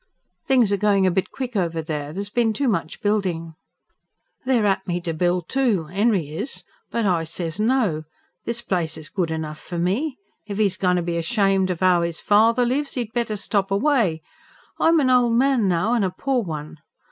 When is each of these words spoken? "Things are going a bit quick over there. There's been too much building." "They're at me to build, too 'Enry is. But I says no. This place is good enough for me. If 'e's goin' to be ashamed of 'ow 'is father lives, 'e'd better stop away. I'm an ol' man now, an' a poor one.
"Things 0.47 0.73
are 0.73 0.77
going 0.77 1.05
a 1.05 1.11
bit 1.11 1.29
quick 1.29 1.55
over 1.55 1.79
there. 1.79 2.11
There's 2.11 2.31
been 2.31 2.53
too 2.53 2.67
much 2.67 3.01
building." 3.03 3.53
"They're 4.47 4.65
at 4.65 4.87
me 4.87 4.99
to 5.01 5.13
build, 5.13 5.47
too 5.47 5.89
'Enry 5.91 6.29
is. 6.29 6.63
But 6.89 7.05
I 7.05 7.23
says 7.23 7.59
no. 7.59 8.05
This 8.43 8.63
place 8.63 8.97
is 8.97 9.09
good 9.09 9.29
enough 9.29 9.59
for 9.59 9.77
me. 9.77 10.17
If 10.47 10.59
'e's 10.59 10.75
goin' 10.77 10.95
to 10.95 11.03
be 11.03 11.17
ashamed 11.17 11.69
of 11.69 11.83
'ow 11.83 12.01
'is 12.01 12.19
father 12.19 12.65
lives, 12.65 12.97
'e'd 12.97 13.13
better 13.13 13.35
stop 13.35 13.69
away. 13.69 14.23
I'm 14.79 14.99
an 14.99 15.11
ol' 15.11 15.29
man 15.29 15.67
now, 15.67 15.93
an' 15.93 16.03
a 16.03 16.09
poor 16.09 16.41
one. 16.41 16.77